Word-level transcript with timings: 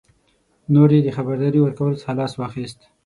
نور 0.73 0.89
یې 0.95 1.01
د 1.05 1.09
خبرداري 1.17 1.59
ورکولو 1.61 1.99
څخه 2.01 2.13
لاس 2.19 2.31
واخیست. 2.35 2.79